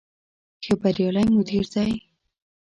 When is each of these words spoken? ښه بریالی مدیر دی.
ښه 0.63 0.73
بریالی 0.81 1.25
مدیر 1.35 1.65
دی. 1.73 1.91